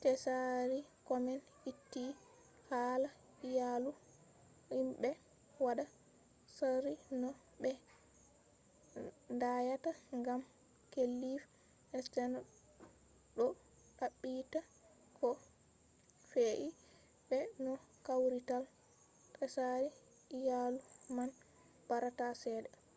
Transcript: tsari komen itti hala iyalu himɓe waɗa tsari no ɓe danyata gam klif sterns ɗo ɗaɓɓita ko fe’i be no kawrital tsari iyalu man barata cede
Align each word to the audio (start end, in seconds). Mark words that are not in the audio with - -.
tsari 0.00 0.80
komen 1.06 1.38
itti 1.70 2.04
hala 2.70 3.10
iyalu 3.48 3.90
himɓe 4.72 5.10
waɗa 5.64 5.84
tsari 6.54 6.92
no 7.22 7.28
ɓe 7.62 7.70
danyata 9.40 9.90
gam 10.24 10.40
klif 10.92 11.42
sterns 12.06 12.38
ɗo 13.36 13.46
ɗaɓɓita 13.98 14.60
ko 15.18 15.28
fe’i 16.30 16.68
be 17.28 17.38
no 17.64 17.72
kawrital 18.06 18.62
tsari 19.34 19.88
iyalu 20.38 20.78
man 21.16 21.30
barata 21.88 22.26
cede 22.42 22.70